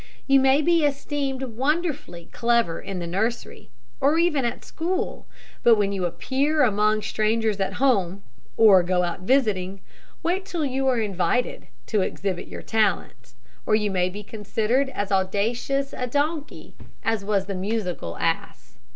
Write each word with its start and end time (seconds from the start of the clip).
You 0.25 0.39
may 0.39 0.63
be 0.63 0.83
esteemed 0.83 1.43
wonderfully 1.43 2.27
clever 2.31 2.81
in 2.81 2.97
the 2.97 3.05
nursery, 3.05 3.69
or 3.99 4.17
even 4.17 4.45
at 4.45 4.65
school; 4.65 5.27
but 5.61 5.75
when 5.75 5.91
you 5.91 6.05
appear 6.07 6.63
among 6.63 7.03
strangers 7.03 7.59
at 7.59 7.73
home, 7.73 8.23
or 8.57 8.81
go 8.81 9.03
out 9.03 9.19
visiting, 9.19 9.79
wait 10.23 10.43
till 10.43 10.65
you 10.65 10.87
are 10.87 10.97
invited 10.99 11.67
to 11.85 12.01
exhibit 12.01 12.47
your 12.47 12.63
talents, 12.63 13.35
or 13.67 13.75
you 13.75 13.91
may 13.91 14.09
be 14.09 14.23
considered 14.23 14.89
as 14.89 15.11
audacious 15.11 15.93
a 15.93 16.07
donkey 16.07 16.73
as 17.03 17.23
was 17.23 17.45
the 17.45 17.53
musical 17.53 18.17
ass. 18.17 18.79